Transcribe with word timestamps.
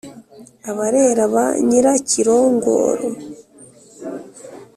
abarera 0.69 1.23
ba 1.33 1.45
nyirakirongoro. 1.67 3.07